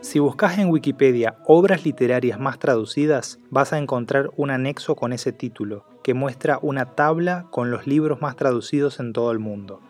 [0.00, 5.32] Si buscas en Wikipedia obras literarias más traducidas, vas a encontrar un anexo con ese
[5.32, 9.80] título, que muestra una tabla con los libros más traducidos en todo el mundo.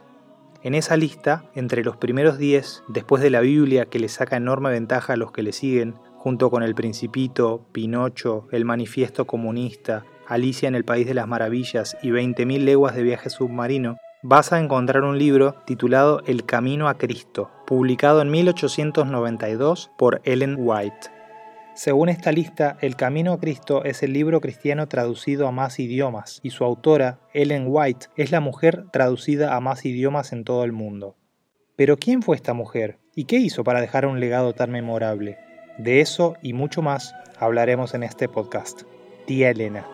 [0.62, 4.70] En esa lista, entre los primeros 10, después de la Biblia que le saca enorme
[4.70, 10.68] ventaja a los que le siguen, junto con El Principito, Pinocho, El Manifiesto Comunista, Alicia
[10.68, 15.04] en el País de las Maravillas y 20.000 leguas de viaje submarino, vas a encontrar
[15.04, 21.10] un libro titulado El Camino a Cristo, publicado en 1892 por Ellen White.
[21.74, 26.40] Según esta lista, El Camino a Cristo es el libro cristiano traducido a más idiomas,
[26.42, 30.72] y su autora, Ellen White, es la mujer traducida a más idiomas en todo el
[30.72, 31.16] mundo.
[31.76, 32.98] Pero ¿quién fue esta mujer?
[33.16, 35.38] ¿Y qué hizo para dejar un legado tan memorable?
[35.78, 38.82] De eso y mucho más hablaremos en este podcast.
[39.26, 39.93] Tía Elena.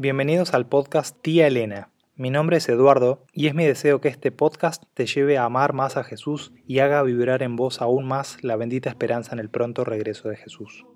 [0.00, 1.90] Bienvenidos al podcast Tía Elena.
[2.14, 5.72] Mi nombre es Eduardo y es mi deseo que este podcast te lleve a amar
[5.72, 9.50] más a Jesús y haga vibrar en vos aún más la bendita esperanza en el
[9.50, 10.86] pronto regreso de Jesús.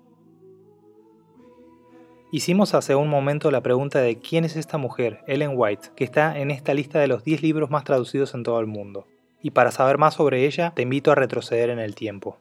[2.31, 6.39] Hicimos hace un momento la pregunta de quién es esta mujer, Ellen White, que está
[6.39, 9.05] en esta lista de los 10 libros más traducidos en todo el mundo.
[9.41, 12.37] Y para saber más sobre ella, te invito a retroceder en el tiempo.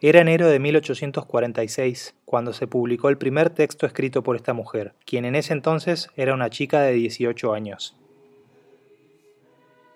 [0.00, 5.24] Era enero de 1846 cuando se publicó el primer texto escrito por esta mujer, quien
[5.24, 7.96] en ese entonces era una chica de 18 años.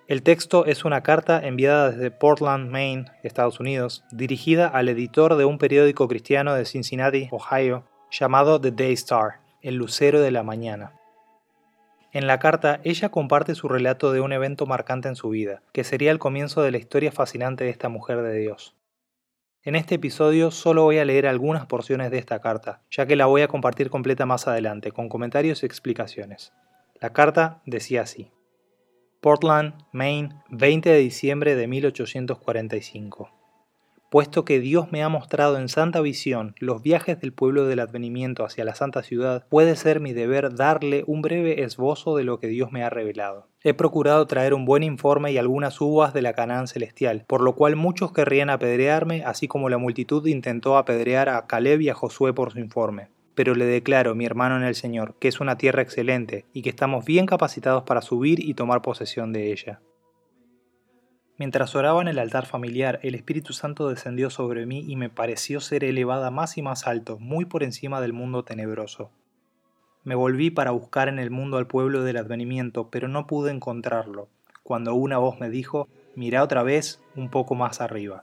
[0.08, 5.44] El texto es una carta enviada desde Portland, Maine, Estados Unidos, dirigida al editor de
[5.44, 10.94] un periódico cristiano de Cincinnati, Ohio, llamado The Day Star, el lucero de la mañana.
[12.10, 15.84] En la carta, ella comparte su relato de un evento marcante en su vida, que
[15.84, 18.74] sería el comienzo de la historia fascinante de esta mujer de Dios.
[19.64, 23.26] En este episodio solo voy a leer algunas porciones de esta carta, ya que la
[23.26, 26.52] voy a compartir completa más adelante, con comentarios y explicaciones.
[27.00, 28.32] La carta decía así.
[29.20, 33.41] Portland, Maine, 20 de diciembre de 1845
[34.12, 38.44] puesto que Dios me ha mostrado en santa visión los viajes del pueblo del advenimiento
[38.44, 42.48] hacia la santa ciudad, puede ser mi deber darle un breve esbozo de lo que
[42.48, 43.48] Dios me ha revelado.
[43.62, 47.54] He procurado traer un buen informe y algunas uvas de la Canaán celestial, por lo
[47.54, 52.34] cual muchos querrían apedrearme, así como la multitud intentó apedrear a Caleb y a Josué
[52.34, 55.80] por su informe pero le declaro, mi hermano en el Señor, que es una tierra
[55.80, 59.80] excelente y que estamos bien capacitados para subir y tomar posesión de ella.
[61.42, 65.58] Mientras oraba en el altar familiar, el Espíritu Santo descendió sobre mí y me pareció
[65.58, 69.10] ser elevada más y más alto, muy por encima del mundo tenebroso.
[70.04, 74.28] Me volví para buscar en el mundo al pueblo del advenimiento, pero no pude encontrarlo,
[74.62, 78.20] cuando una voz me dijo, mira otra vez un poco más arriba.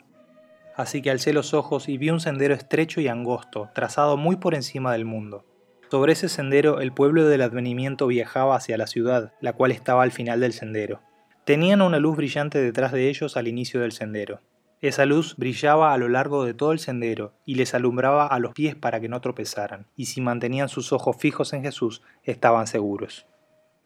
[0.77, 4.55] Así que alcé los ojos y vi un sendero estrecho y angosto, trazado muy por
[4.55, 5.43] encima del mundo.
[5.91, 10.13] Sobre ese sendero el pueblo del advenimiento viajaba hacia la ciudad, la cual estaba al
[10.13, 11.01] final del sendero.
[11.49, 14.39] Tenían una luz brillante detrás de ellos al inicio del sendero.
[14.81, 18.53] Esa luz brillaba a lo largo de todo el sendero y les alumbraba a los
[18.53, 23.25] pies para que no tropezaran, y si mantenían sus ojos fijos en Jesús, estaban seguros.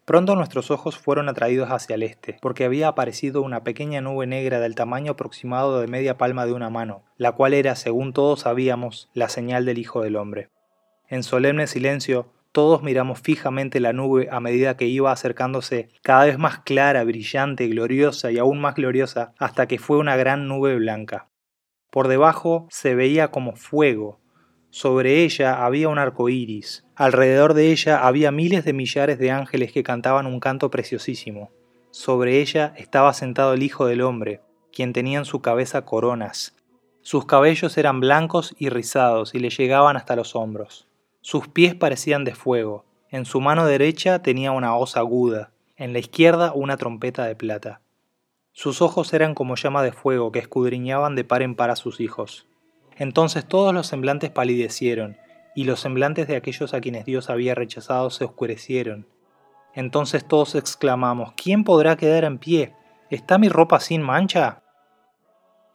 [0.03, 4.59] Pronto nuestros ojos fueron atraídos hacia el este, porque había aparecido una pequeña nube negra
[4.59, 9.09] del tamaño aproximado de media palma de una mano, la cual era, según todos sabíamos,
[9.13, 10.49] la señal del Hijo del Hombre.
[11.07, 16.37] En solemne silencio todos miramos fijamente la nube a medida que iba acercándose cada vez
[16.37, 21.29] más clara, brillante, gloriosa y aún más gloriosa, hasta que fue una gran nube blanca.
[21.89, 24.19] Por debajo se veía como fuego.
[24.69, 26.85] Sobre ella había un arco iris.
[26.95, 31.49] Alrededor de ella había miles de millares de ángeles que cantaban un canto preciosísimo.
[31.89, 34.41] Sobre ella estaba sentado el Hijo del Hombre,
[34.71, 36.55] quien tenía en su cabeza coronas.
[37.01, 40.87] Sus cabellos eran blancos y rizados y le llegaban hasta los hombros.
[41.23, 45.99] Sus pies parecían de fuego, en su mano derecha tenía una hoz aguda, en la
[45.99, 47.79] izquierda una trompeta de plata.
[48.51, 52.01] Sus ojos eran como llama de fuego que escudriñaban de par en par a sus
[52.01, 52.45] hijos.
[52.97, 55.15] Entonces todos los semblantes palidecieron,
[55.55, 59.07] y los semblantes de aquellos a quienes Dios había rechazado se oscurecieron.
[59.73, 62.75] Entonces todos exclamamos, ¿quién podrá quedar en pie?
[63.09, 64.62] ¿Está mi ropa sin mancha?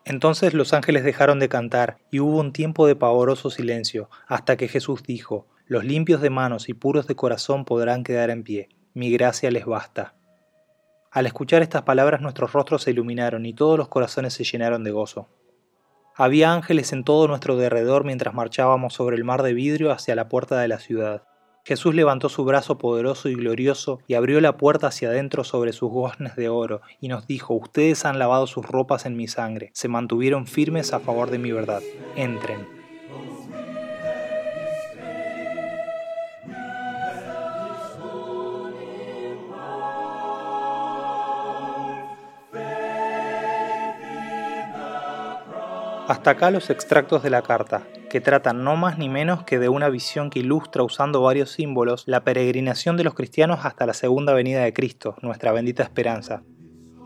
[0.09, 4.67] Entonces los ángeles dejaron de cantar, y hubo un tiempo de pavoroso silencio, hasta que
[4.67, 9.13] Jesús dijo, Los limpios de manos y puros de corazón podrán quedar en pie, mi
[9.13, 10.15] gracia les basta.
[11.11, 14.93] Al escuchar estas palabras nuestros rostros se iluminaron y todos los corazones se llenaron de
[14.93, 15.29] gozo.
[16.15, 20.31] Había ángeles en todo nuestro derredor mientras marchábamos sobre el mar de vidrio hacia la
[20.31, 21.25] puerta de la ciudad.
[21.69, 25.91] Jesús levantó su brazo poderoso y glorioso y abrió la puerta hacia adentro sobre sus
[25.91, 29.87] goznes de oro, y nos dijo, Ustedes han lavado sus ropas en mi sangre, se
[29.87, 31.83] mantuvieron firmes a favor de mi verdad.
[32.17, 32.67] Entren.
[46.09, 49.69] Hasta acá los extractos de la carta, que tratan no más ni menos que de
[49.69, 54.33] una visión que ilustra usando varios símbolos la peregrinación de los cristianos hasta la segunda
[54.33, 56.43] venida de Cristo, nuestra bendita esperanza.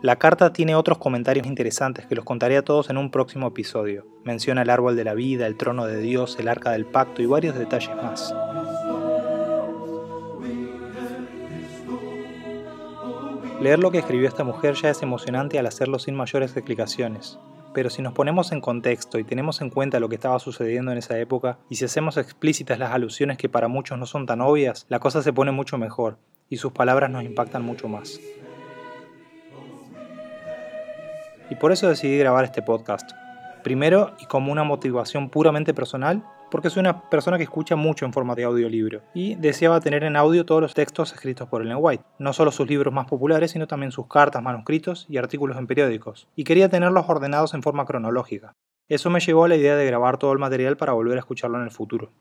[0.01, 4.05] La carta tiene otros comentarios interesantes que los contaré a todos en un próximo episodio.
[4.25, 7.25] Menciona el árbol de la vida, el trono de Dios, el arca del pacto y
[7.25, 8.35] varios detalles más.
[13.61, 17.39] Leer lo que escribió esta mujer ya es emocionante al hacerlo sin mayores explicaciones.
[17.73, 20.99] Pero si nos ponemos en contexto y tenemos en cuenta lo que estaba sucediendo en
[20.99, 24.85] esa época, y si hacemos explícitas las alusiones que para muchos no son tan obvias,
[24.89, 26.17] la cosa se pone mucho mejor,
[26.49, 28.19] y sus palabras nos impactan mucho más.
[31.49, 33.11] Y por eso decidí grabar este podcast.
[33.63, 36.23] Primero, y como una motivación puramente personal,
[36.53, 40.15] porque soy una persona que escucha mucho en forma de audiolibro y deseaba tener en
[40.15, 43.65] audio todos los textos escritos por Ellen White, no solo sus libros más populares, sino
[43.65, 48.53] también sus cartas, manuscritos y artículos en periódicos, y quería tenerlos ordenados en forma cronológica.
[48.87, 51.57] Eso me llevó a la idea de grabar todo el material para volver a escucharlo
[51.57, 52.11] en el futuro.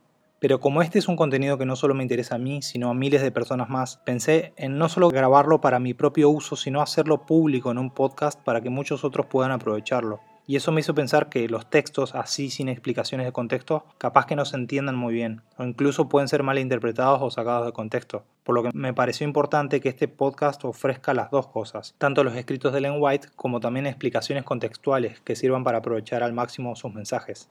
[0.40, 2.94] Pero como este es un contenido que no solo me interesa a mí, sino a
[2.94, 7.26] miles de personas más, pensé en no solo grabarlo para mi propio uso, sino hacerlo
[7.26, 10.20] público en un podcast para que muchos otros puedan aprovecharlo.
[10.46, 14.36] Y eso me hizo pensar que los textos así sin explicaciones de contexto capaz que
[14.36, 18.24] no se entiendan muy bien, o incluso pueden ser mal interpretados o sacados de contexto.
[18.42, 22.34] Por lo que me pareció importante que este podcast ofrezca las dos cosas, tanto los
[22.34, 26.92] escritos de Ellen White como también explicaciones contextuales que sirvan para aprovechar al máximo sus
[26.92, 27.48] mensajes.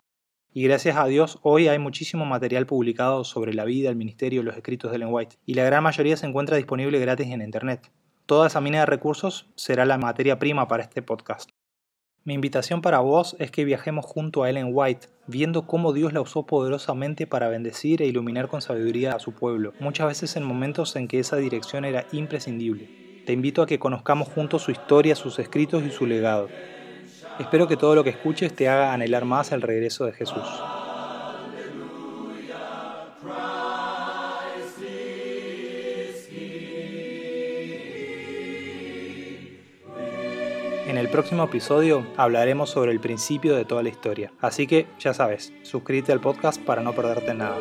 [0.53, 4.43] Y gracias a Dios hoy hay muchísimo material publicado sobre la vida, el ministerio y
[4.43, 7.89] los escritos de Ellen White, y la gran mayoría se encuentra disponible gratis en Internet.
[8.25, 11.49] Toda esa mina de recursos será la materia prima para este podcast.
[12.23, 16.21] Mi invitación para vos es que viajemos junto a Ellen White, viendo cómo Dios la
[16.21, 20.95] usó poderosamente para bendecir e iluminar con sabiduría a su pueblo, muchas veces en momentos
[20.95, 23.23] en que esa dirección era imprescindible.
[23.25, 26.47] Te invito a que conozcamos juntos su historia, sus escritos y su legado.
[27.39, 30.47] Espero que todo lo que escuches te haga anhelar más el regreso de Jesús.
[40.91, 44.33] En el próximo episodio hablaremos sobre el principio de toda la historia.
[44.41, 47.55] Así que ya sabes, suscríbete al podcast para no perderte nada.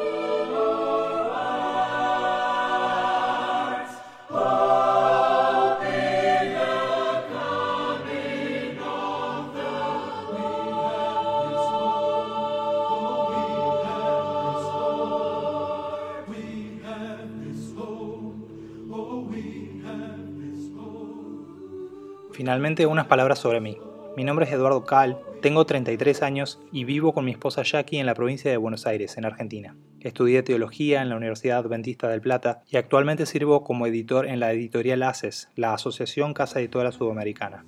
[22.40, 23.76] Finalmente, unas palabras sobre mí.
[24.16, 28.06] Mi nombre es Eduardo Cal, tengo 33 años y vivo con mi esposa Jackie en
[28.06, 29.76] la provincia de Buenos Aires, en Argentina.
[30.00, 34.54] Estudié teología en la Universidad Adventista del Plata y actualmente sirvo como editor en la
[34.54, 37.66] editorial ACES, la Asociación Casa Editora Sudamericana.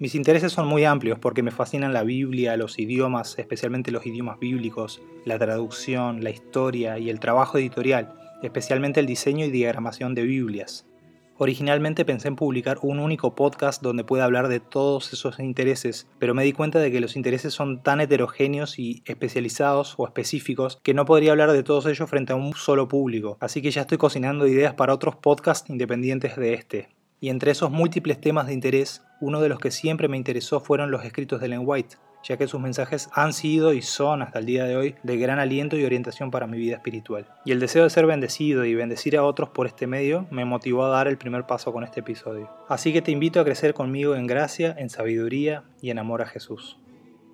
[0.00, 4.40] Mis intereses son muy amplios porque me fascinan la Biblia, los idiomas, especialmente los idiomas
[4.40, 8.12] bíblicos, la traducción, la historia y el trabajo editorial,
[8.42, 10.91] especialmente el diseño y diagramación de Biblias.
[11.38, 16.34] Originalmente pensé en publicar un único podcast donde pueda hablar de todos esos intereses, pero
[16.34, 20.94] me di cuenta de que los intereses son tan heterogéneos y especializados o específicos que
[20.94, 23.98] no podría hablar de todos ellos frente a un solo público, así que ya estoy
[23.98, 26.88] cocinando ideas para otros podcasts independientes de este.
[27.20, 30.90] Y entre esos múltiples temas de interés, uno de los que siempre me interesó fueron
[30.90, 34.46] los escritos de Ellen White, ya que sus mensajes han sido y son hasta el
[34.46, 37.26] día de hoy de gran aliento y orientación para mi vida espiritual.
[37.44, 40.84] Y el deseo de ser bendecido y bendecir a otros por este medio me motivó
[40.84, 42.50] a dar el primer paso con este episodio.
[42.68, 46.26] Así que te invito a crecer conmigo en gracia, en sabiduría y en amor a
[46.26, 46.78] Jesús.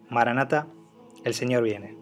[0.08, 0.66] Maranata,
[1.24, 1.96] el Señor viene.